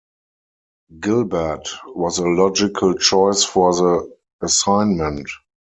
[0.99, 5.29] Gilbert was a logical choice for the assignment.